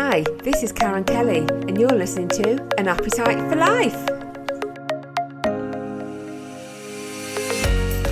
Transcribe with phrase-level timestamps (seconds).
[0.00, 4.06] Hi, this is Karen Kelly, and you're listening to An Appetite for Life.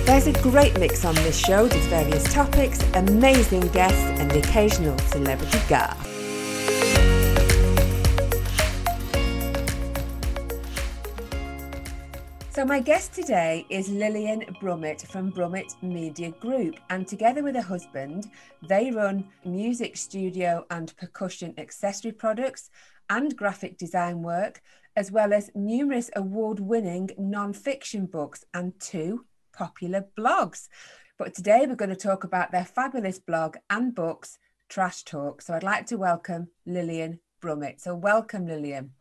[0.05, 4.99] There's a great mix on this show with various topics, amazing guests, and the occasional
[4.99, 6.16] celebrity guest.
[12.57, 17.61] So, my guest today is Lillian Brummett from Brummett Media Group, and together with her
[17.61, 18.31] husband,
[18.67, 22.71] they run music studio and percussion accessory products
[23.11, 24.63] and graphic design work,
[24.95, 30.67] as well as numerous award winning non fiction books and two popular blogs.
[31.19, 35.43] But today we're going to talk about their fabulous blog and books, Trash Talk.
[35.43, 37.81] So, I'd like to welcome Lillian Brummett.
[37.81, 38.93] So, welcome, Lillian.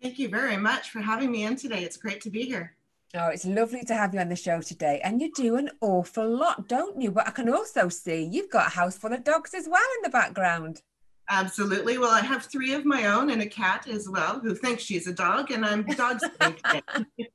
[0.00, 1.84] Thank you very much for having me in today.
[1.84, 2.76] It's great to be here.
[3.16, 5.00] Oh, it's lovely to have you on the show today.
[5.04, 7.12] And you do an awful lot, don't you?
[7.12, 10.02] But I can also see you've got a house full of dogs as well in
[10.02, 10.82] the background.
[11.30, 11.96] Absolutely.
[11.96, 15.06] Well, I have three of my own and a cat as well who thinks she's
[15.06, 16.82] a dog, and I'm dog sitting.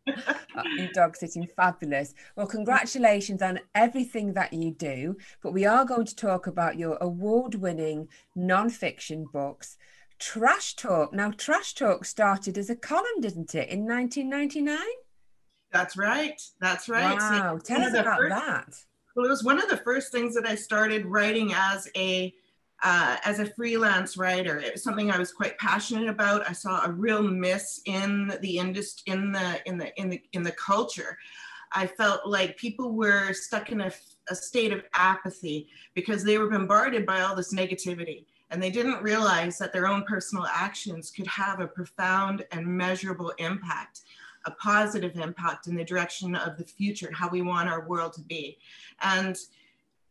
[0.57, 2.13] oh, dog sitting, fabulous.
[2.35, 5.15] Well, congratulations on everything that you do.
[5.41, 9.77] But we are going to talk about your award winning non fiction books.
[10.19, 11.13] Trash Talk.
[11.13, 14.77] Now, Trash Talk started as a column, didn't it, in 1999?
[15.71, 16.41] That's right.
[16.59, 17.17] That's right.
[17.19, 17.57] Wow.
[17.57, 18.75] So Tell us about first, that.
[19.15, 22.33] Well, it was one of the first things that I started writing as a
[22.81, 24.57] uh, as a freelance writer.
[24.57, 26.49] It was something I was quite passionate about.
[26.49, 30.43] I saw a real miss in the industry, in the in the in the in
[30.43, 31.17] the culture.
[31.71, 33.91] I felt like people were stuck in a,
[34.29, 39.03] a state of apathy because they were bombarded by all this negativity and they didn't
[39.03, 44.01] realize that their own personal actions could have a profound and measurable impact
[44.45, 48.21] a positive impact in the direction of the future, how we want our world to
[48.21, 48.57] be.
[49.01, 49.37] And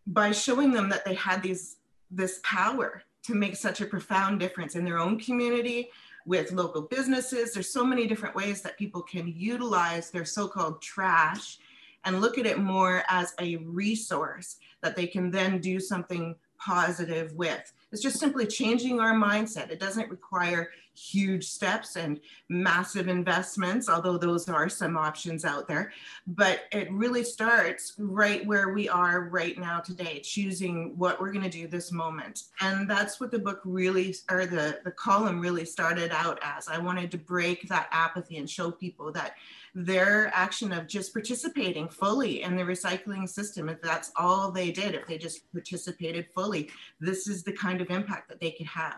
[0.07, 1.77] by showing them that they had these
[2.11, 5.91] this power to make such a profound difference in their own community
[6.25, 11.59] with local businesses there's so many different ways that people can utilize their so-called trash
[12.07, 17.31] and look at it more as a resource that they can then do something positive
[17.35, 19.71] with it's just simply changing our mindset.
[19.71, 25.93] It doesn't require huge steps and massive investments, although those are some options out there.
[26.27, 31.45] But it really starts right where we are right now today, choosing what we're going
[31.45, 32.45] to do this moment.
[32.61, 36.69] And that's what the book really, or the, the column really started out as.
[36.69, 39.35] I wanted to break that apathy and show people that
[39.75, 44.95] their action of just participating fully in the recycling system, if that's all they did,
[44.95, 46.71] if they just participated fully,
[47.01, 48.97] this is the kind of impact that they could have.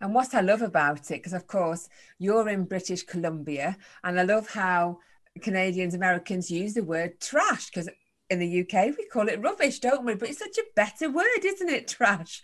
[0.00, 4.22] And what I love about it, because of course you're in British Columbia, and I
[4.24, 4.98] love how
[5.40, 7.88] Canadians, Americans use the word trash because
[8.28, 10.14] in the UK, we call it rubbish, don't we?
[10.14, 11.88] But it's such a better word, isn't it?
[11.88, 12.42] Trash.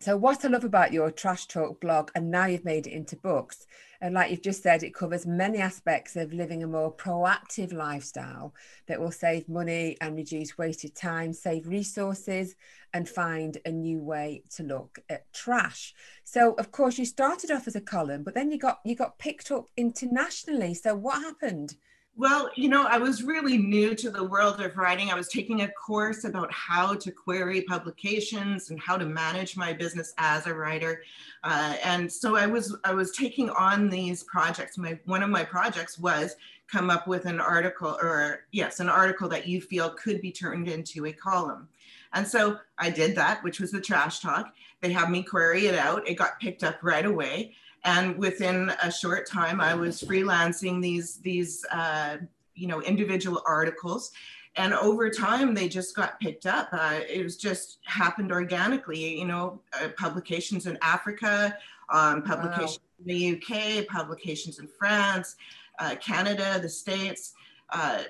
[0.00, 3.16] So, what I love about your Trash Talk blog, and now you've made it into
[3.16, 3.66] books,
[4.00, 8.54] and like you've just said, it covers many aspects of living a more proactive lifestyle
[8.86, 12.56] that will save money and reduce wasted time, save resources,
[12.94, 15.94] and find a new way to look at trash.
[16.24, 19.18] So, of course, you started off as a column, but then you got you got
[19.18, 20.74] picked up internationally.
[20.74, 21.76] So, what happened?
[22.16, 25.10] Well, you know, I was really new to the world of writing.
[25.10, 29.72] I was taking a course about how to query publications and how to manage my
[29.72, 31.02] business as a writer,
[31.44, 34.76] uh, and so I was I was taking on these projects.
[34.76, 36.36] My one of my projects was
[36.70, 40.68] come up with an article, or yes, an article that you feel could be turned
[40.68, 41.68] into a column.
[42.12, 44.52] And so I did that, which was the trash talk.
[44.80, 46.06] They had me query it out.
[46.08, 47.54] It got picked up right away
[47.84, 52.18] and within a short time i was freelancing these these uh,
[52.60, 54.12] you know individual articles.
[54.56, 56.68] And over time they just got picked up.
[56.72, 61.56] Uh, it was just happened organically you know uh, publications in africa
[61.88, 63.12] um, publications wow.
[63.14, 65.36] in the uk publications in france
[65.78, 67.34] uh, canada the states.
[67.70, 68.02] Uh,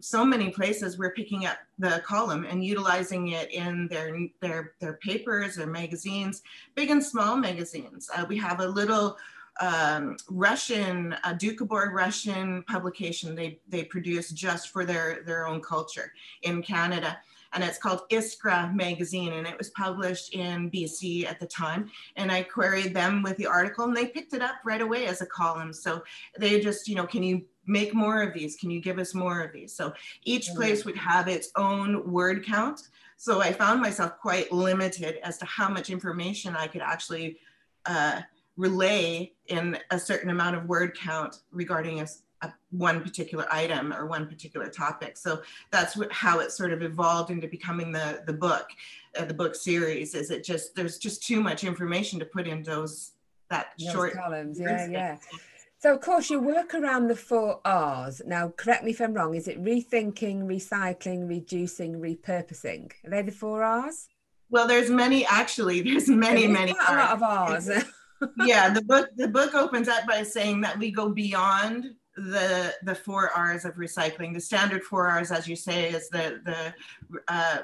[0.00, 4.94] so many places we're picking up the column and utilizing it in their their their
[4.94, 6.42] papers or magazines,
[6.74, 8.10] big and small magazines.
[8.14, 9.16] Uh, we have a little
[9.60, 16.12] um, Russian, a Doukhobor Russian publication they they produce just for their their own culture
[16.42, 17.18] in Canada.
[17.52, 21.90] And it's called Iskra magazine, and it was published in BC at the time.
[22.16, 25.20] And I queried them with the article, and they picked it up right away as
[25.20, 25.72] a column.
[25.72, 26.02] So
[26.38, 28.56] they just, you know, can you make more of these?
[28.56, 29.74] Can you give us more of these?
[29.74, 29.92] So
[30.24, 30.56] each mm-hmm.
[30.56, 32.88] place would have its own word count.
[33.16, 37.38] So I found myself quite limited as to how much information I could actually
[37.86, 38.22] uh,
[38.56, 42.06] relay in a certain amount of word count regarding a,
[42.42, 45.16] a, one particular item or one particular topic.
[45.16, 48.66] So that's what, how it sort of evolved into becoming the the book,
[49.18, 50.14] uh, the book series.
[50.14, 53.12] Is it just there's just too much information to put in those
[53.52, 54.58] that Those short columns.
[54.58, 55.16] Yeah, yeah.
[55.78, 58.22] So, of course, you work around the four R's.
[58.24, 59.34] Now, correct me if I'm wrong.
[59.34, 62.92] Is it rethinking, recycling, reducing, repurposing?
[63.04, 64.08] Are they the four R's?
[64.48, 65.80] Well, there's many actually.
[65.82, 66.72] There's many, There's many.
[66.72, 67.22] a lot of.
[67.22, 67.70] R's.
[68.46, 72.94] yeah, the book the book opens up by saying that we go beyond the the
[72.94, 74.34] four R's of recycling.
[74.34, 77.58] The standard four R's, as you say, is the the uh,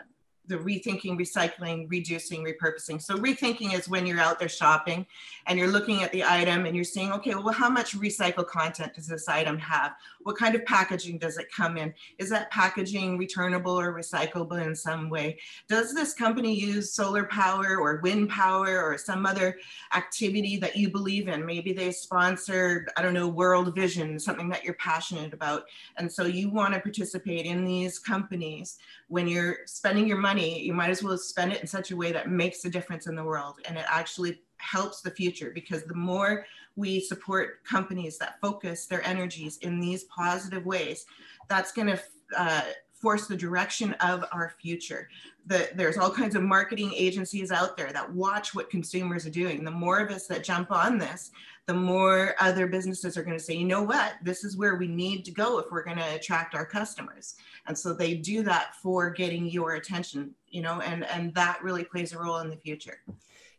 [0.49, 3.01] the rethinking, recycling, reducing, repurposing.
[3.01, 5.07] So rethinking is when you're out there shopping
[5.47, 8.95] and you're looking at the item and you're saying, okay, well, how much recycled content
[8.95, 9.93] does this item have?
[10.23, 11.93] What kind of packaging does it come in?
[12.19, 15.39] Is that packaging returnable or recyclable in some way?
[15.69, 19.59] Does this company use solar power or wind power or some other
[19.95, 21.45] activity that you believe in?
[21.45, 25.65] Maybe they sponsor, I don't know, World Vision, something that you're passionate about.
[25.99, 28.79] And so you want to participate in these companies
[29.09, 32.13] when you're spending your money, you might as well spend it in such a way
[32.13, 35.95] that makes a difference in the world and it actually helps the future because the
[35.95, 36.45] more
[36.77, 41.07] we support companies that focus their energies in these positive ways,
[41.49, 42.01] that's going to
[42.37, 42.63] uh,
[42.93, 45.09] force the direction of our future.
[45.47, 49.65] The, there's all kinds of marketing agencies out there that watch what consumers are doing.
[49.65, 51.31] The more of us that jump on this,
[51.69, 54.89] the more other businesses are going to say, you know what, this is where we
[54.89, 57.35] need to go if we're going to attract our customers.
[57.67, 61.85] And so they do that for getting your attention, you know, and, and that really
[61.85, 63.01] plays a role in the future.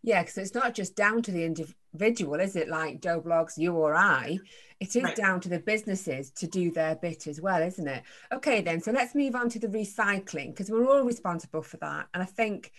[0.02, 2.68] Yeah, because it's not just down to the individual, is it?
[2.68, 4.40] Like Joe Bloggs, you or I.
[4.80, 5.16] It is right.
[5.16, 8.02] down to the businesses to do their bit as well, isn't it?
[8.32, 8.82] Okay, then.
[8.82, 12.08] So let's move on to the recycling because we're all responsible for that.
[12.16, 12.72] And I think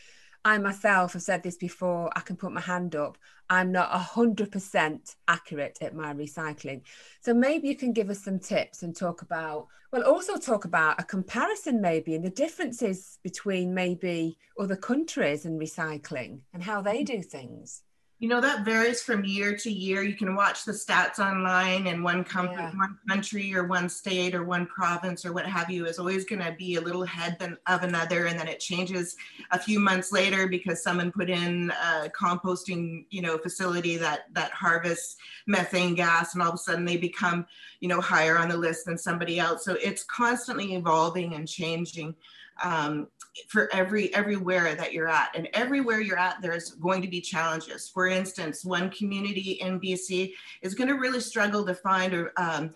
[0.45, 3.19] I myself have said this before, I can put my hand up.
[3.51, 6.83] I'm not 100% accurate at my recycling.
[7.21, 11.01] So maybe you can give us some tips and talk about, well, also talk about
[11.01, 17.05] a comparison maybe and the differences between maybe other countries and recycling and how they
[17.05, 17.83] do things.
[18.21, 20.03] You know, that varies from year to year.
[20.03, 22.71] You can watch the stats online, and one, com- yeah.
[22.77, 26.43] one country or one state or one province or what have you is always going
[26.43, 28.27] to be a little ahead than, of another.
[28.27, 29.17] And then it changes
[29.53, 34.51] a few months later because someone put in a composting, you know, facility that, that
[34.51, 35.17] harvests
[35.47, 37.47] methane gas, and all of a sudden they become,
[37.81, 39.65] you know, higher on the list than somebody else.
[39.65, 42.15] So it's constantly evolving and changing.
[42.63, 43.09] Um,
[43.49, 47.89] for every everywhere that you're at and everywhere you're at there's going to be challenges
[47.89, 50.33] for instance one community in bc
[50.63, 52.75] is going to really struggle to find a, um,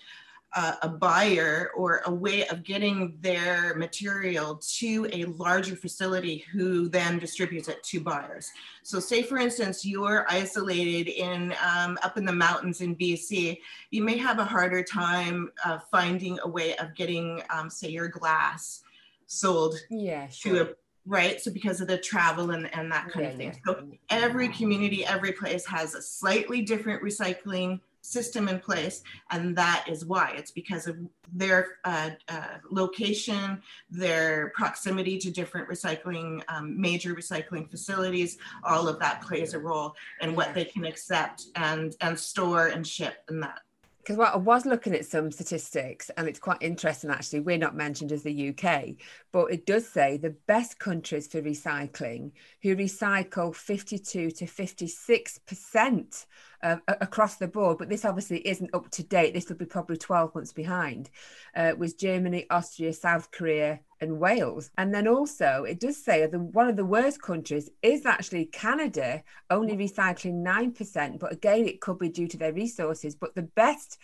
[0.83, 7.19] a buyer or a way of getting their material to a larger facility who then
[7.19, 8.51] distributes it to buyers.
[8.83, 13.59] So say for instance, you're isolated in um, up in the mountains in BC,
[13.91, 18.09] you may have a harder time uh, finding a way of getting um, say your
[18.09, 18.84] glass
[19.27, 20.53] sold yeah, sure.
[20.53, 20.75] to a
[21.07, 21.41] right?
[21.41, 23.61] So because of the travel and, and that kind yeah, of thing.
[23.67, 23.75] yeah.
[23.75, 29.87] so every community every place has a slightly different recycling system in place and that
[29.89, 30.35] is why.
[30.37, 30.97] It's because of
[31.33, 38.39] their uh, uh, location their proximity to different recycling um, major recycling facilities.
[38.63, 42.87] All of that plays a role in what they can accept and and store and
[42.87, 43.61] ship and that
[44.05, 47.41] because well, I was looking at some statistics and it's quite interesting actually.
[47.41, 48.97] We're not mentioned as the UK,
[49.33, 56.27] but it does say the best countries for recycling who recycle 52 to 56%
[56.65, 59.35] uh, across the board, but this obviously isn't up to date.
[59.35, 61.11] This will be probably 12 months behind,
[61.55, 64.71] uh, was Germany, Austria, South Korea, and Wales.
[64.79, 69.23] And then also, it does say that one of the worst countries is actually Canada,
[69.51, 71.19] only recycling 9%.
[71.19, 73.15] But again, it could be due to their resources.
[73.15, 73.99] But the best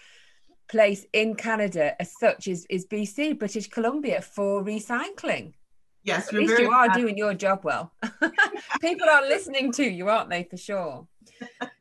[0.69, 5.55] place in Canada as such is, is BC, British Columbia, for recycling.
[6.02, 7.00] Yes, at least you are happy.
[7.02, 7.93] doing your job well.
[8.81, 11.07] People are listening to you, aren't they, for sure?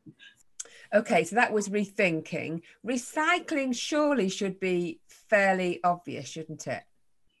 [0.92, 2.62] Okay, so that was rethinking.
[2.86, 6.82] Recycling surely should be fairly obvious, shouldn't it?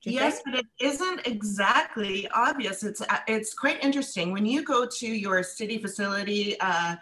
[0.02, 0.56] Yes, think?
[0.56, 2.84] but it isn't exactly obvious.
[2.84, 6.96] It's uh, it's quite interesting when you go to your city facility uh,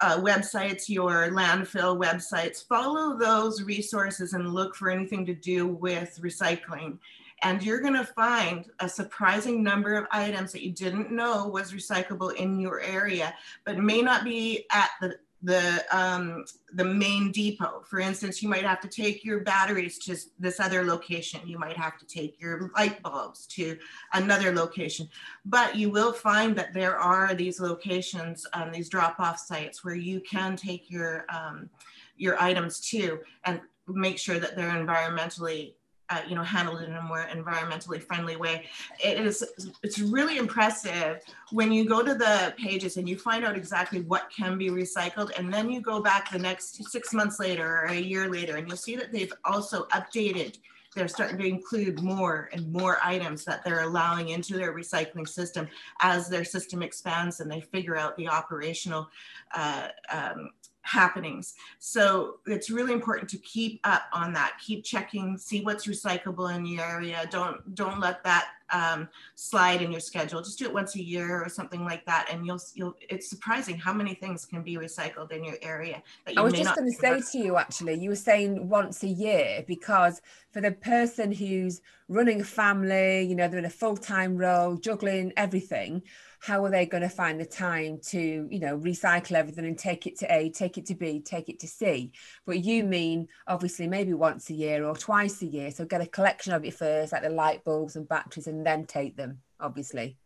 [0.00, 2.66] uh, websites, your landfill websites.
[2.66, 6.98] Follow those resources and look for anything to do with recycling.
[7.44, 11.72] And you're going to find a surprising number of items that you didn't know was
[11.72, 13.34] recyclable in your area,
[13.64, 17.82] but may not be at the the um, the main depot.
[17.84, 21.40] For instance, you might have to take your batteries to this other location.
[21.44, 23.76] You might have to take your light bulbs to
[24.12, 25.08] another location.
[25.44, 30.20] But you will find that there are these locations, um, these drop-off sites where you
[30.20, 31.68] can take your um,
[32.16, 35.74] your items to and make sure that they're environmentally
[36.12, 38.66] uh, you know, handled in a more environmentally friendly way.
[39.02, 39.42] It is,
[39.82, 41.20] it's really impressive
[41.52, 45.30] when you go to the pages and you find out exactly what can be recycled.
[45.38, 48.68] And then you go back the next six months later or a year later, and
[48.68, 50.58] you'll see that they've also updated
[50.94, 55.66] they're starting to include more and more items that they're allowing into their recycling system
[56.02, 59.08] as their system expands and they figure out the operational
[59.54, 60.50] uh, um,
[60.82, 61.54] happenings.
[61.78, 64.54] So it's really important to keep up on that.
[64.64, 67.26] Keep checking, see what's recyclable in your area.
[67.30, 70.40] Don't don't let that um, slide in your schedule.
[70.40, 72.96] Just do it once a year or something like that, and you'll you'll.
[73.08, 76.02] It's surprising how many things can be recycled in your area.
[76.26, 79.08] You I was just going to say to you, actually, you were saying once a
[79.08, 80.20] year because
[80.50, 84.76] for the person who's running a family, you know, they're in a full time role,
[84.76, 86.02] juggling everything
[86.42, 90.08] how are they going to find the time to you know recycle everything and take
[90.08, 92.10] it to a take it to b take it to c?
[92.44, 96.06] But you mean obviously maybe once a year or twice a year so get a
[96.06, 100.18] collection of it first like the light bulbs and batteries and then take them obviously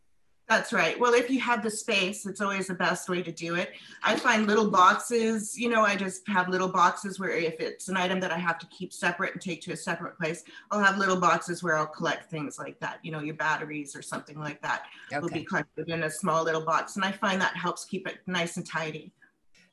[0.49, 0.99] that's right.
[0.99, 3.73] Well, if you have the space, it's always the best way to do it.
[4.05, 7.97] I find little boxes, you know, I just have little boxes where if it's an
[7.97, 10.99] item that I have to keep separate and take to a separate place, I'll have
[10.99, 13.01] little boxes where I'll collect things like that.
[13.03, 15.21] You know, your batteries or something like that okay.
[15.21, 16.95] will be collected in a small little box.
[16.95, 19.13] And I find that helps keep it nice and tidy.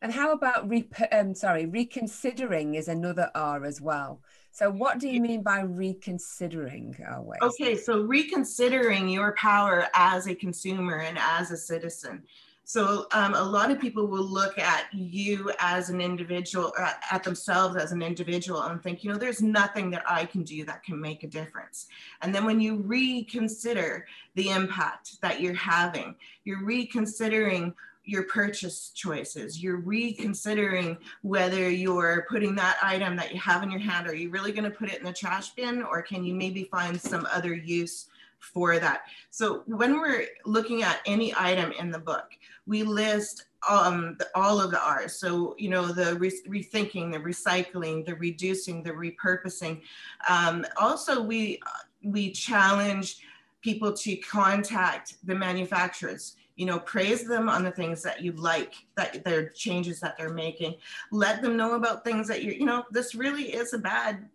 [0.01, 4.21] And how about, re- um, sorry, reconsidering is another R as well.
[4.53, 7.39] So, what do you mean by reconsidering our ways?
[7.41, 12.21] Okay, so reconsidering your power as a consumer and as a citizen.
[12.63, 17.23] So, um, a lot of people will look at you as an individual, at, at
[17.23, 20.83] themselves as an individual, and think, you know, there's nothing that I can do that
[20.83, 21.87] can make a difference.
[22.21, 24.05] And then when you reconsider
[24.35, 27.73] the impact that you're having, you're reconsidering
[28.05, 29.61] your purchase choices.
[29.61, 34.29] You're reconsidering whether you're putting that item that you have in your hand, are you
[34.29, 37.27] really going to put it in the trash bin or can you maybe find some
[37.31, 38.07] other use
[38.39, 39.03] for that?
[39.29, 42.31] So when we're looking at any item in the book,
[42.65, 45.15] we list um, the, all of the R's.
[45.15, 49.81] So, you know, the re- rethinking, the recycling, the reducing, the repurposing.
[50.27, 51.61] Um, also, we,
[52.03, 53.21] we challenge
[53.63, 56.35] people to contact the manufacturers.
[56.55, 60.33] You know praise them on the things that you like that their changes that they're
[60.33, 60.75] making.
[61.11, 64.29] Let them know about things that you you know this really is a bad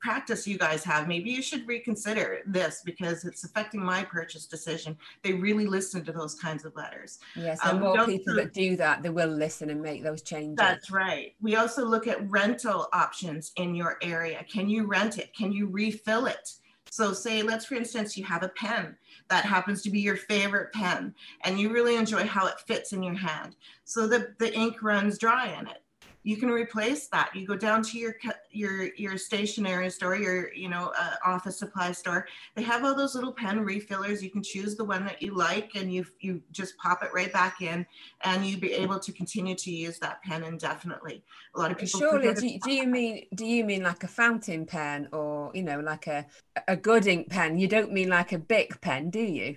[0.00, 1.06] practice you guys have.
[1.06, 4.96] Maybe you should reconsider this because it's affecting my purchase decision.
[5.22, 7.20] They really listen to those kinds of letters.
[7.36, 10.56] Yes and um, more people that do that they will listen and make those changes.
[10.56, 11.34] That's right.
[11.40, 14.44] We also look at rental options in your area.
[14.52, 15.32] Can you rent it?
[15.34, 16.54] Can you refill it
[16.88, 18.96] so say, let's for instance, you have a pen
[19.28, 23.02] that happens to be your favorite pen and you really enjoy how it fits in
[23.02, 23.56] your hand.
[23.84, 25.82] So the, the ink runs dry in it
[26.22, 27.34] you can replace that.
[27.34, 28.14] You go down to your
[28.50, 32.26] your your stationery store, your you know uh, office supply store.
[32.54, 34.22] They have all those little pen refillers.
[34.22, 37.32] You can choose the one that you like, and you you just pop it right
[37.32, 37.86] back in,
[38.22, 41.22] and you'd be able to continue to use that pen indefinitely.
[41.54, 42.00] A lot of people.
[42.00, 45.80] Surely, do, do you mean do you mean like a fountain pen, or you know
[45.80, 46.26] like a
[46.68, 47.58] a good ink pen?
[47.58, 49.56] You don't mean like a Bic pen, do you?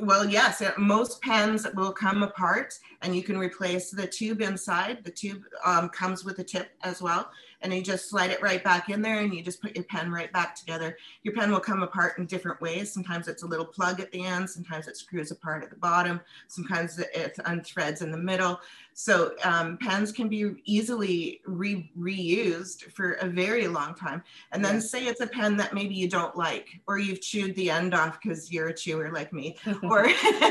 [0.00, 5.04] Well, yes, most pens will come apart and you can replace the tube inside.
[5.04, 7.30] The tube um, comes with a tip as well.
[7.62, 10.10] And you just slide it right back in there and you just put your pen
[10.10, 10.96] right back together.
[11.22, 12.92] Your pen will come apart in different ways.
[12.92, 14.50] Sometimes it's a little plug at the end.
[14.50, 16.20] Sometimes it screws apart at the bottom.
[16.48, 18.60] Sometimes it unthreads in the middle.
[18.96, 24.22] So um, pens can be easily re- reused for a very long time.
[24.52, 24.80] And then yeah.
[24.80, 28.20] say it's a pen that maybe you don't like, or you've chewed the end off
[28.22, 30.08] because you're a chewer like me, or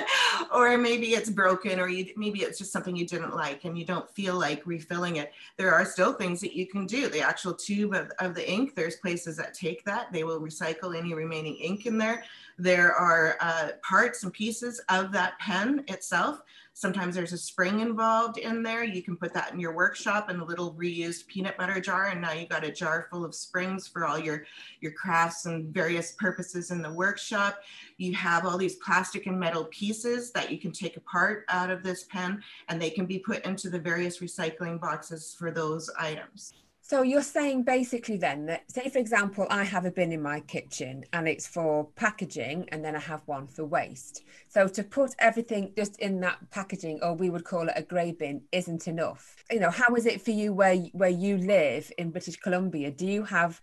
[0.53, 3.85] or maybe it's broken, or you, maybe it's just something you didn't like and you
[3.85, 5.31] don't feel like refilling it.
[5.57, 7.07] There are still things that you can do.
[7.07, 10.11] The actual tube of, of the ink, there's places that take that.
[10.11, 12.25] They will recycle any remaining ink in there.
[12.59, 16.41] There are uh, parts and pieces of that pen itself
[16.75, 18.83] Sometimes there's a spring involved in there.
[18.83, 22.07] You can put that in your workshop in a little reused peanut butter jar.
[22.07, 24.45] And now you've got a jar full of springs for all your,
[24.81, 27.59] your crafts and various purposes in the workshop.
[27.97, 31.83] You have all these plastic and metal pieces that you can take apart out of
[31.83, 36.53] this pen and they can be put into the various recycling boxes for those items.
[36.93, 40.41] So you're saying basically then that, say, for example, I have a bin in my
[40.41, 44.21] kitchen and it's for packaging and then I have one for waste.
[44.47, 48.11] So to put everything just in that packaging, or we would call it a grey
[48.11, 49.43] bin, isn't enough.
[49.49, 52.91] You know, how is it for you where, where you live in British Columbia?
[52.91, 53.59] Do you have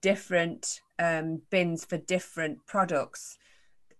[0.00, 3.36] different um, bins for different products,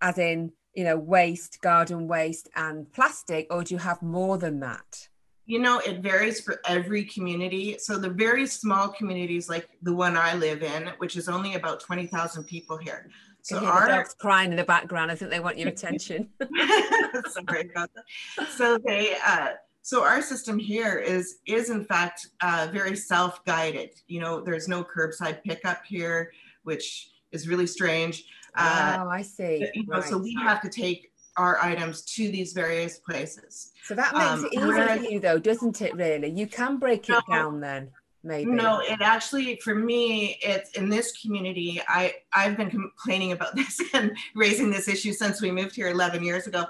[0.00, 4.60] as in, you know, waste, garden waste, and plastic, or do you have more than
[4.60, 5.10] that?
[5.50, 7.76] You know, it varies for every community.
[7.80, 11.80] So the very small communities like the one I live in, which is only about
[11.80, 13.10] 20,000 people here.
[13.42, 15.10] So our dogs crying in the background.
[15.10, 16.28] I think they want your attention.
[17.30, 18.48] Sorry about that.
[18.50, 19.48] So they uh,
[19.82, 23.90] so our system here is is in fact uh, very self-guided.
[24.06, 26.30] You know, there's no curbside pickup here,
[26.62, 28.24] which is really strange.
[28.54, 29.68] Uh, oh, I see.
[29.74, 30.04] You know, right.
[30.08, 31.09] So we have to take
[31.40, 33.72] our items to these various places.
[33.84, 36.28] So that makes um, it easier for you though, doesn't it really?
[36.28, 37.90] You can break it down then.
[38.22, 38.50] Maybe.
[38.50, 41.80] No, it actually for me, it's in this community.
[41.88, 46.22] I I've been complaining about this and raising this issue since we moved here 11
[46.22, 46.66] years ago.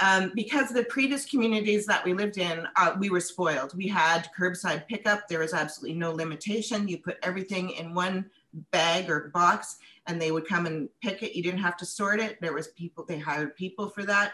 [0.00, 3.76] Um, because the previous communities that we lived in, uh, we were spoiled.
[3.76, 5.26] We had curbside pickup.
[5.28, 6.86] There was absolutely no limitation.
[6.86, 8.30] You put everything in one
[8.70, 11.36] bag or box and they would come and pick it.
[11.36, 12.40] You didn't have to sort it.
[12.40, 14.32] There was people, they hired people for that.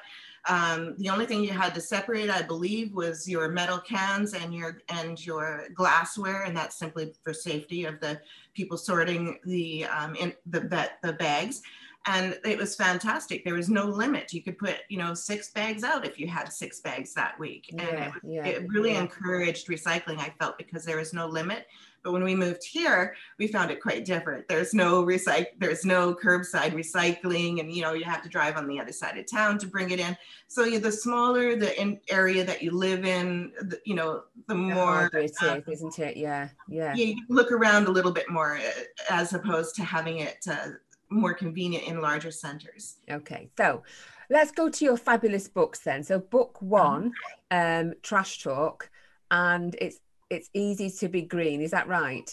[0.49, 4.54] Um, the only thing you had to separate, I believe, was your metal cans and
[4.54, 8.21] your and your glassware, and that's simply for safety of the
[8.52, 11.62] people sorting the um, in the the bags.
[12.07, 13.43] And it was fantastic.
[13.47, 14.35] There was no limit.
[14.35, 17.71] You could put, you know, six bags out if you had six bags that week,
[17.71, 19.00] and yeah, it, yeah, it really yeah.
[19.00, 20.19] encouraged recycling.
[20.19, 21.66] I felt because there was no limit.
[22.04, 24.46] But when we moved here, we found it quite different.
[24.46, 28.68] There's no recycle, there's no curbside recycling, and you know you have to drive on
[28.68, 30.16] the other side of town to bring it in.
[30.46, 34.54] So you, the smaller the in area that you live in, the, you know, the,
[34.54, 36.18] more it is, um, isn't it?
[36.18, 36.94] Yeah, yeah.
[36.94, 38.70] Yeah, you look around a little bit more uh,
[39.11, 40.68] as opposed to having it uh,
[41.08, 42.96] more convenient in larger centers.
[43.11, 43.82] Okay, so
[44.28, 46.02] let's go to your fabulous books then.
[46.02, 47.12] So book one,
[47.50, 48.90] um, Trash Talk,
[49.30, 50.00] and it's
[50.31, 51.61] it's easy to be green.
[51.61, 52.31] Is that right?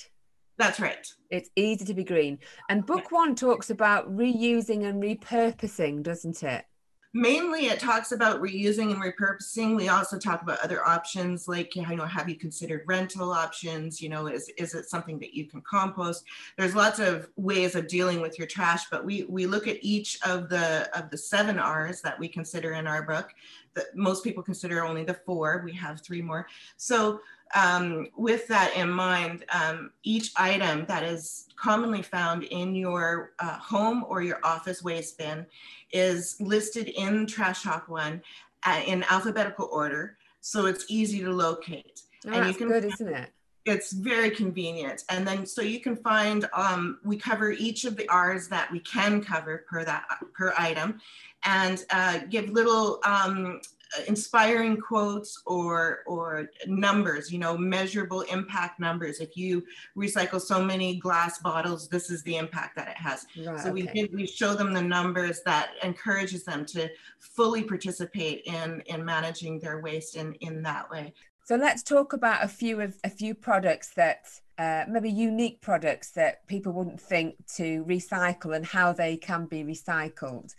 [0.57, 1.07] That's right.
[1.29, 2.37] It's easy to be green.
[2.69, 3.17] And book yeah.
[3.17, 6.65] one talks about reusing and repurposing, doesn't it?
[7.13, 9.75] Mainly, it talks about reusing and repurposing.
[9.75, 14.01] We also talk about other options like, you know, have you considered rental options?
[14.01, 16.23] You know, is, is it something that you can compost?
[16.57, 20.19] There's lots of ways of dealing with your trash, but we, we look at each
[20.25, 23.33] of the of the seven R's that we consider in our book.
[23.73, 25.63] That most people consider only the four.
[25.65, 26.47] We have three more.
[26.77, 27.19] So
[27.55, 33.57] um, with that in mind, um, each item that is commonly found in your uh,
[33.57, 35.45] home or your office waste bin
[35.91, 38.21] is listed in Trash Talk One
[38.65, 42.01] uh, in alphabetical order, so it's easy to locate.
[42.27, 43.29] Oh, and you can, good, isn't it?
[43.65, 45.03] It's very convenient.
[45.09, 48.79] And then so you can find, um, we cover each of the R's that we
[48.79, 50.99] can cover per that per item
[51.43, 53.61] and uh, give little um,
[54.07, 59.19] inspiring quotes or or numbers you know measurable impact numbers.
[59.19, 59.63] If you
[59.97, 63.25] recycle so many glass bottles this is the impact that it has.
[63.45, 64.09] Right, so we okay.
[64.13, 69.79] we show them the numbers that encourages them to fully participate in in managing their
[69.79, 71.13] waste in in that way.
[71.43, 76.11] So let's talk about a few of a few products that uh, maybe unique products
[76.11, 80.53] that people wouldn't think to recycle and how they can be recycled.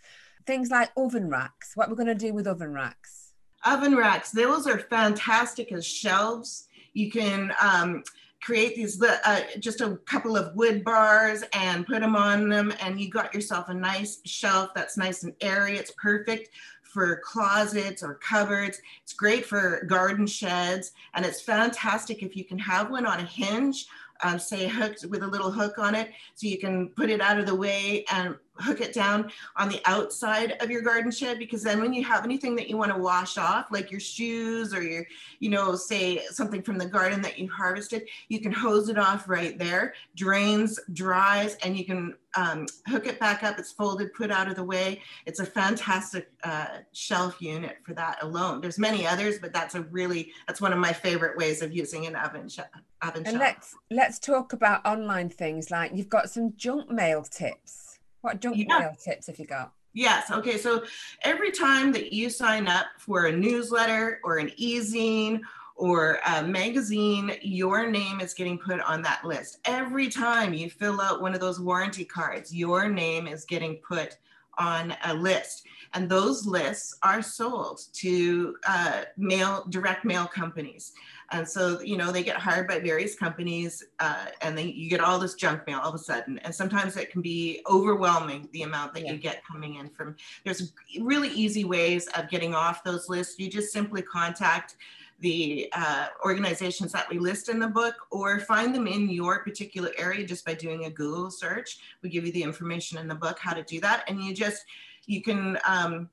[0.45, 1.77] Things like oven racks.
[1.77, 3.22] What we're going to do with oven racks
[3.65, 6.69] oven racks, those are fantastic as shelves.
[6.95, 8.03] You can um,
[8.43, 13.01] create these, uh, just a couple of wood bars and put them on them and
[13.01, 15.77] you got yourself a nice shelf that's nice and airy.
[15.77, 16.51] It's perfect
[16.83, 18.79] for closets or cupboards.
[19.03, 23.25] It's great for garden sheds and it's fantastic if you can have one on a
[23.25, 23.87] hinge
[24.23, 27.39] um, say hooked with a little hook on it so you can put it out
[27.39, 31.63] of the way and hook it down on the outside of your garden shed because
[31.63, 34.83] then when you have anything that you want to wash off like your shoes or
[34.83, 35.05] your
[35.41, 39.29] you know say something from the garden that you harvested you can hose it off
[39.29, 39.95] right there.
[40.15, 43.59] Drains dries and you can um, hook it back up.
[43.59, 45.03] It's folded put out of the way.
[45.27, 48.61] It's a fantastic uh, shelf unit for that alone.
[48.61, 52.07] There's many others but that's a really that's one of my favorite ways of using
[52.07, 52.61] an oven, sh-
[53.03, 57.82] oven and let's let's talk about online things like you've got some junk mail tips
[58.23, 58.79] what junk yeah.
[58.79, 59.73] mail tips have you got?
[59.93, 60.31] Yes.
[60.31, 60.57] Okay.
[60.57, 60.85] So
[61.23, 65.41] every time that you sign up for a newsletter or an e-zine
[65.77, 69.59] or a magazine, your name is getting put on that list.
[69.67, 74.17] Every time you fill out one of those warranty cards, your name is getting put
[74.59, 75.67] on a list.
[75.95, 80.93] And those lists are sold to uh, mail, direct mail companies.
[81.33, 85.01] And so, you know, they get hired by various companies uh, and then you get
[85.01, 86.39] all this junk mail all of a sudden.
[86.41, 89.13] And sometimes it can be overwhelming the amount that yeah.
[89.13, 90.15] you get coming in from.
[90.45, 93.39] There's really easy ways of getting off those lists.
[93.39, 94.77] You just simply contact
[95.21, 99.91] the uh, organizations that we list in the book or find them in your particular
[99.97, 101.79] area just by doing a Google search.
[102.03, 104.05] We give you the information in the book how to do that.
[104.09, 104.65] And you just,
[105.07, 106.11] you can, um,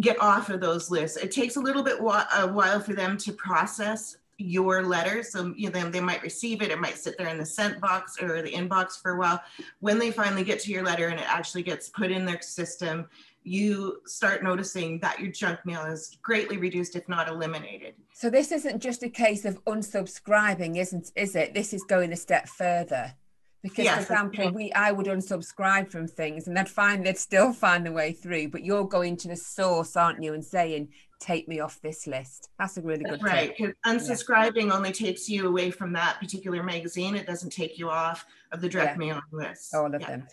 [0.00, 1.16] get off of those lists.
[1.16, 5.22] It takes a little bit a while for them to process your letter.
[5.22, 7.80] So you know, then they might receive it, it might sit there in the sent
[7.80, 9.42] box or the inbox for a while.
[9.80, 13.08] When they finally get to your letter and it actually gets put in their system,
[13.42, 17.94] you start noticing that your junk mail is greatly reduced, if not eliminated.
[18.12, 21.54] So this isn't just a case of unsubscribing, isn't is it?
[21.54, 23.14] This is going a step further.
[23.62, 27.52] Because yes, for example, we I would unsubscribe from things and I'd find they'd still
[27.52, 31.48] find a way through, but you're going to the source, aren't you, and saying, take
[31.48, 32.50] me off this list.
[32.58, 33.54] That's a really good right.
[33.56, 34.74] Because unsubscribing yeah.
[34.74, 37.14] only takes you away from that particular magazine.
[37.14, 39.12] It doesn't take you off of the direct yeah.
[39.14, 39.74] mail list.
[39.74, 40.06] All of yeah.
[40.06, 40.26] them.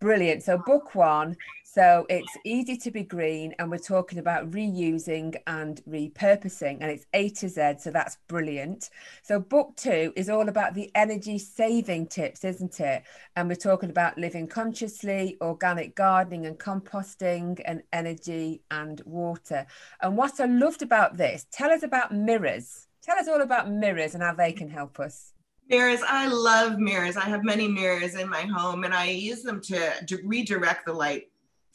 [0.00, 0.42] Brilliant.
[0.42, 1.36] So book one.
[1.74, 7.06] So it's easy to be green, and we're talking about reusing and repurposing, and it's
[7.14, 7.76] A to Z.
[7.78, 8.90] So that's brilliant.
[9.22, 13.04] So book two is all about the energy saving tips, isn't it?
[13.36, 19.64] And we're talking about living consciously, organic gardening and composting, and energy and water.
[20.02, 22.86] And what I loved about this, tell us about mirrors.
[23.02, 25.32] Tell us all about mirrors and how they can help us.
[25.70, 27.16] Mirrors, I love mirrors.
[27.16, 30.92] I have many mirrors in my home and I use them to, to redirect the
[30.92, 31.31] light.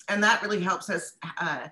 [0.10, 1.68] And that really helps us uh,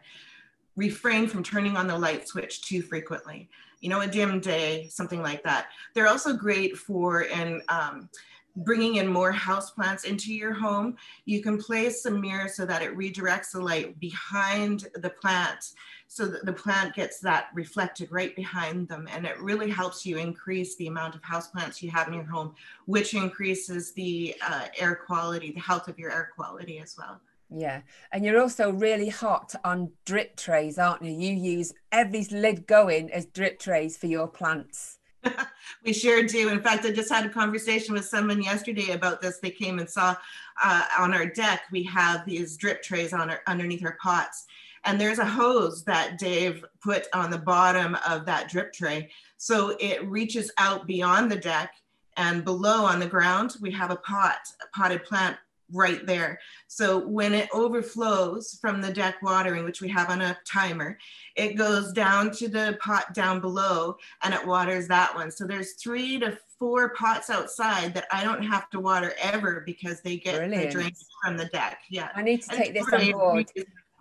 [0.75, 3.49] refrain from turning on the light switch too frequently.
[3.81, 5.67] You know, a dim day, something like that.
[5.93, 8.09] They're also great for and um,
[8.57, 10.97] bringing in more houseplants into your home.
[11.25, 15.73] You can place a mirror so that it redirects the light behind the plant
[16.07, 19.07] so that the plant gets that reflected right behind them.
[19.11, 22.55] And it really helps you increase the amount of houseplants you have in your home,
[22.85, 27.19] which increases the uh, air quality, the health of your air quality as well.
[27.49, 27.81] Yeah.
[28.11, 31.11] And you're also really hot on drip trays, aren't you?
[31.11, 34.97] You use every lid going as drip trays for your plants.
[35.85, 36.49] we sure do.
[36.49, 39.39] In fact, I just had a conversation with someone yesterday about this.
[39.39, 40.15] They came and saw
[40.63, 44.45] uh, on our deck, we have these drip trays on our, underneath our pots.
[44.85, 49.09] And there's a hose that Dave put on the bottom of that drip tray.
[49.37, 51.73] So it reaches out beyond the deck
[52.17, 55.37] and below on the ground, we have a pot, a potted plant
[55.71, 56.39] right there.
[56.67, 60.97] So when it overflows from the deck watering, which we have on a timer,
[61.35, 65.31] it goes down to the pot down below and it waters that one.
[65.31, 70.01] So there's three to four pots outside that I don't have to water ever because
[70.01, 71.79] they get the drains from the deck.
[71.89, 72.09] Yeah.
[72.15, 73.51] I need to take this on board.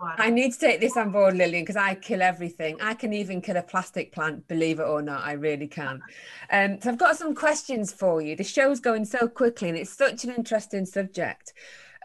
[0.00, 2.80] I need to take this on board, Lillian, because I kill everything.
[2.80, 5.24] I can even kill a plastic plant, believe it or not.
[5.24, 6.00] I really can.
[6.50, 8.36] Um, so I've got some questions for you.
[8.36, 11.54] The show's going so quickly and it's such an interesting subject.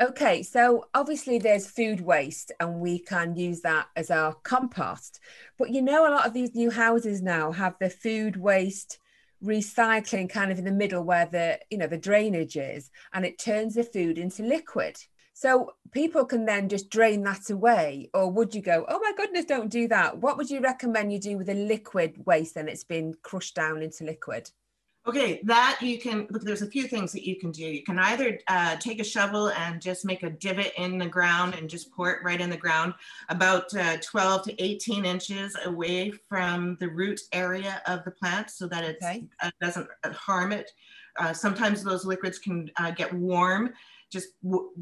[0.01, 5.19] Okay, so obviously there's food waste and we can use that as our compost.
[5.57, 8.99] But you know, a lot of these new houses now have the food waste
[9.43, 13.39] recycling kind of in the middle where the you know the drainage is and it
[13.39, 14.97] turns the food into liquid
[15.39, 19.45] so people can then just drain that away, or would you go, oh my goodness,
[19.45, 20.17] don't do that?
[20.17, 23.81] What would you recommend you do with a liquid waste then it's been crushed down
[23.81, 24.51] into liquid?
[25.07, 26.41] Okay, that you can look.
[26.43, 27.63] There's a few things that you can do.
[27.63, 31.55] You can either uh, take a shovel and just make a divot in the ground
[31.55, 32.93] and just pour it right in the ground,
[33.29, 38.67] about uh, 12 to 18 inches away from the root area of the plant, so
[38.67, 39.23] that it okay.
[39.41, 40.69] uh, doesn't harm it.
[41.17, 43.73] Uh, sometimes those liquids can uh, get warm
[44.09, 44.29] just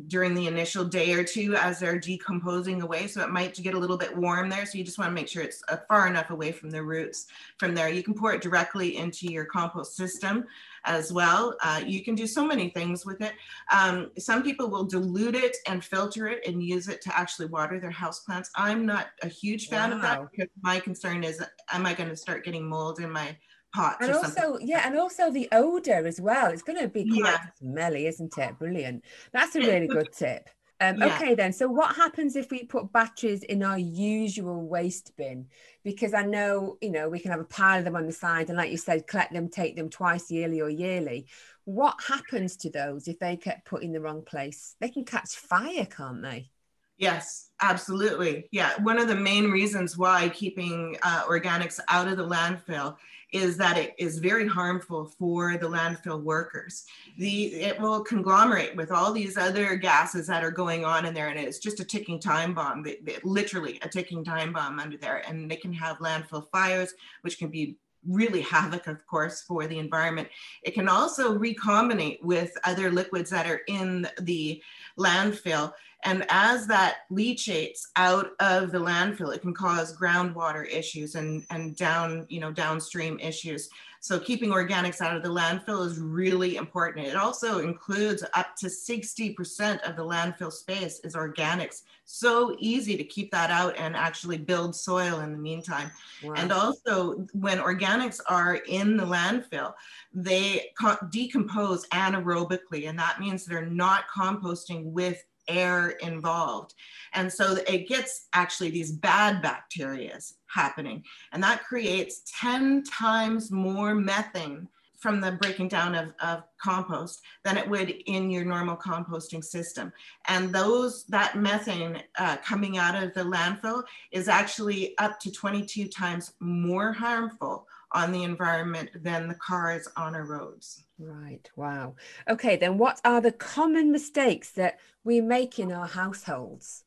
[0.08, 3.08] during the initial day or two as they're decomposing away.
[3.08, 4.66] So it might get a little bit warm there.
[4.66, 7.28] So you just want to make sure it's uh, far enough away from the roots.
[7.58, 10.46] From there, you can pour it directly into your compost system
[10.86, 11.58] as well.
[11.62, 13.34] Uh, you can do so many things with it.
[13.72, 17.80] Um, some people will dilute it and filter it and use it to actually water
[17.80, 18.48] their houseplants.
[18.56, 19.96] I'm not a huge fan wow.
[19.98, 23.36] of that because my concern is, am I going to start getting mold in my
[23.74, 23.98] pots.
[24.02, 24.68] And also, something.
[24.68, 26.52] yeah, and also the odor as well.
[26.52, 27.46] It's going to be quite yeah.
[27.60, 28.60] smelly, isn't it?
[28.60, 29.04] Brilliant.
[29.32, 30.50] That's a really good tip.
[30.80, 31.16] Um, yeah.
[31.16, 31.54] Okay, then.
[31.54, 35.48] So, what happens if we put batteries in our usual waste bin?
[35.84, 38.50] Because I know, you know, we can have a pile of them on the side,
[38.50, 41.28] and like you said, collect them, take them twice yearly or yearly.
[41.66, 44.76] What happens to those if they get put in the wrong place?
[44.80, 46.52] They can catch fire, can't they?
[46.98, 48.48] Yes, absolutely.
[48.52, 52.98] Yeah, one of the main reasons why keeping uh, organics out of the landfill
[53.34, 56.86] is that it is very harmful for the landfill workers.
[57.18, 61.28] The it will conglomerate with all these other gases that are going on in there,
[61.28, 62.86] and it's just a ticking time bomb.
[63.24, 67.50] literally a ticking time bomb under there, and they can have landfill fires, which can
[67.50, 70.30] be really havoc, of course, for the environment.
[70.64, 74.62] It can also recombinate with other liquids that are in the
[74.98, 75.74] landfill
[76.08, 81.76] and as that leachates out of the landfill, it can cause groundwater issues and, and
[81.76, 83.70] down, you know, downstream issues.
[84.00, 87.08] So keeping organics out of the landfill is really important.
[87.08, 91.82] It also includes up to 60% of the landfill space is organics.
[92.06, 95.92] So easy to keep that out and actually build soil in the meantime.
[96.24, 96.36] Wow.
[96.38, 99.74] And also when organics are in the landfill,
[100.14, 100.72] they
[101.12, 106.74] decompose anaerobically, and that means they're not composting with air involved.
[107.14, 111.04] And so it gets actually these bad bacteria happening.
[111.32, 117.58] And that creates 10 times more methane from the breaking down of, of compost than
[117.58, 119.94] it would in your normal composting system.
[120.28, 125.88] And those that methane uh, coming out of the landfill is actually up to 22
[125.88, 130.84] times more harmful on the environment than the cars on our roads.
[131.00, 131.50] Right.
[131.56, 131.96] Wow.
[132.30, 136.84] Okay, then what are the common mistakes that we make in our households?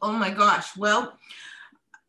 [0.00, 0.76] Oh my gosh.
[0.76, 1.18] Well,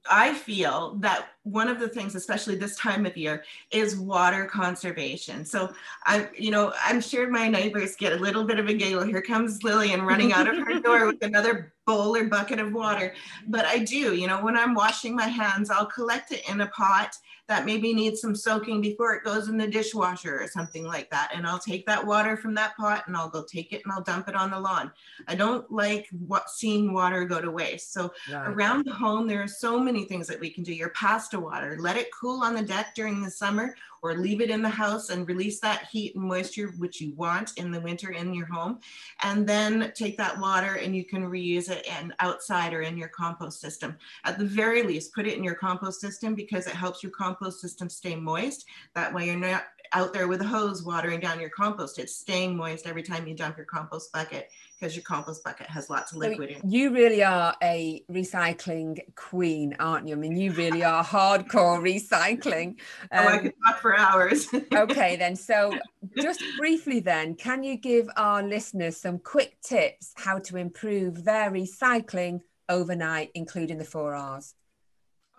[0.09, 5.45] I feel that one of the things, especially this time of year, is water conservation.
[5.45, 5.71] So
[6.05, 9.03] I, you know, I'm sure my neighbors get a little bit of a giggle.
[9.03, 13.13] Here comes Lillian running out of her door with another bowl or bucket of water.
[13.47, 16.67] But I do, you know, when I'm washing my hands, I'll collect it in a
[16.67, 17.15] pot
[17.51, 21.31] that maybe needs some soaking before it goes in the dishwasher or something like that.
[21.35, 24.03] And I'll take that water from that pot and I'll go take it and I'll
[24.03, 24.89] dump it on the lawn.
[25.27, 27.91] I don't like what seeing water go to waste.
[27.91, 28.47] So right.
[28.47, 30.73] around the home, there are so many things that we can do.
[30.73, 34.49] Your pasta water, let it cool on the deck during the summer or leave it
[34.49, 38.11] in the house and release that heat and moisture which you want in the winter
[38.11, 38.79] in your home.
[39.23, 43.09] And then take that water and you can reuse it and outside or in your
[43.09, 43.97] compost system.
[44.25, 47.61] At the very least put it in your compost system because it helps your compost
[47.61, 48.65] system stay moist.
[48.95, 51.99] That way you're not out there with a hose watering down your compost.
[51.99, 54.49] It's staying moist every time you dump your compost bucket
[54.79, 56.71] because your compost bucket has lots of liquid so in.
[56.71, 60.15] You really are a recycling queen, aren't you?
[60.15, 62.79] I mean, you really are hardcore recycling.
[63.11, 64.47] Um, oh, I um, could talk for hours.
[64.73, 65.35] okay, then.
[65.35, 65.77] So,
[66.17, 71.51] just briefly, then, can you give our listeners some quick tips how to improve their
[71.51, 74.55] recycling overnight, including the four R's?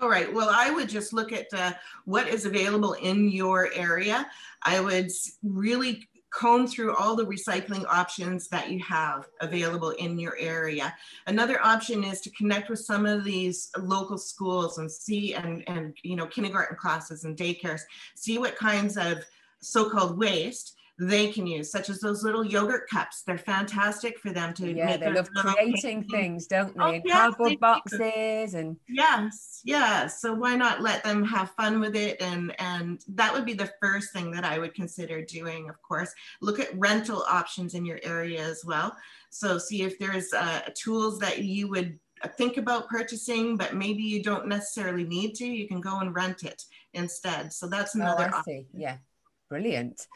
[0.02, 0.34] All right.
[0.34, 1.74] Well, I would just look at uh,
[2.06, 4.28] what is available in your area.
[4.64, 5.12] I would
[5.44, 10.92] really comb through all the recycling options that you have available in your area.
[11.28, 15.94] Another option is to connect with some of these local schools and see and, and
[16.02, 17.82] you know kindergarten classes and daycares,
[18.16, 19.18] see what kinds of
[19.60, 20.74] so-called waste
[21.08, 23.22] they can use, such as those little yogurt cups.
[23.22, 26.82] They're fantastic for them to yeah, they love creating things, don't they?
[26.82, 30.20] Oh, yes, Cardboard they boxes and yes, yes.
[30.20, 32.20] So why not let them have fun with it?
[32.20, 35.68] And and that would be the first thing that I would consider doing.
[35.68, 38.96] Of course, look at rental options in your area as well.
[39.30, 41.98] So see if there's uh, tools that you would
[42.36, 45.46] think about purchasing, but maybe you don't necessarily need to.
[45.46, 46.62] You can go and rent it
[46.94, 47.52] instead.
[47.52, 48.30] So that's oh, another.
[48.32, 48.66] Oh, I see.
[48.72, 48.98] Yeah,
[49.48, 50.06] brilliant.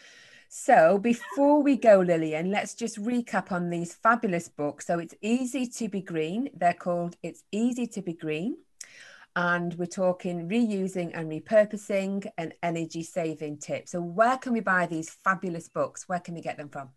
[0.58, 4.86] So before we go, Lillian, let's just recap on these fabulous books.
[4.86, 6.48] So it's Easy to Be Green.
[6.56, 8.56] They're called It's Easy to Be Green.
[9.36, 13.92] And we're talking reusing and repurposing and energy saving tips.
[13.92, 16.08] So where can we buy these fabulous books?
[16.08, 16.88] Where can we get them from?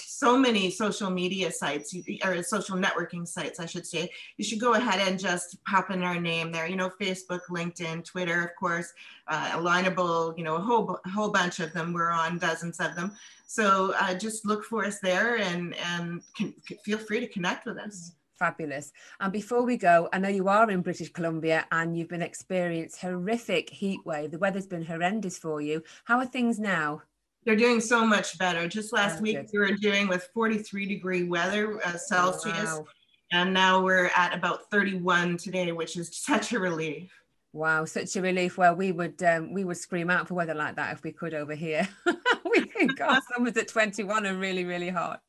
[0.00, 4.10] so many social media sites or social networking sites, I should say.
[4.36, 6.66] You should go ahead and just pop in our name there.
[6.66, 8.92] You know, Facebook, LinkedIn, Twitter, of course,
[9.28, 10.36] uh, Alignable.
[10.36, 11.92] You know, a whole whole bunch of them.
[11.92, 13.12] We're on dozens of them.
[13.46, 16.54] So uh, just look for us there and and can,
[16.84, 18.12] feel free to connect with us.
[18.38, 18.92] Fabulous.
[19.18, 23.00] And before we go, I know you are in British Columbia and you've been experienced
[23.00, 24.30] horrific heat wave.
[24.30, 25.82] The weather's been horrendous for you.
[26.04, 27.02] How are things now?
[27.48, 28.68] They're doing so much better.
[28.68, 32.84] Just last week we were doing with 43 degree weather uh, Celsius, wow.
[33.32, 37.10] and now we're at about 31 today, which is such a relief.
[37.54, 38.58] Wow, such a relief.
[38.58, 41.32] Well, we would um, we would scream out for weather like that if we could
[41.32, 41.88] over here.
[42.50, 45.22] we think our summers at 21 are really, really hot.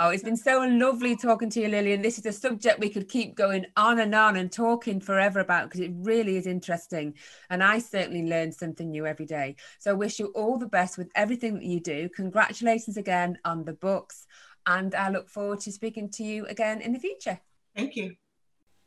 [0.00, 2.02] Oh, it's been so lovely talking to you, Lillian.
[2.02, 5.64] This is a subject we could keep going on and on and talking forever about
[5.64, 7.14] because it really is interesting.
[7.50, 9.56] And I certainly learn something new every day.
[9.80, 12.08] So I wish you all the best with everything that you do.
[12.10, 14.24] Congratulations again on the books.
[14.66, 17.40] And I look forward to speaking to you again in the future.
[17.74, 18.14] Thank you.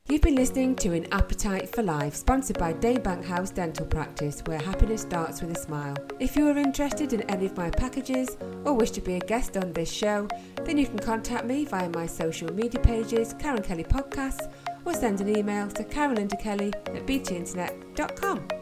[0.09, 4.59] You've been listening to An Appetite for Life, sponsored by Daybank House Dental Practice, where
[4.59, 5.95] happiness starts with a smile.
[6.19, 8.35] If you are interested in any of my packages
[8.65, 10.27] or wish to be a guest on this show,
[10.65, 14.51] then you can contact me via my social media pages, Karen Kelly Podcasts,
[14.83, 18.60] or send an email to carolyndakelly at btinternet.com.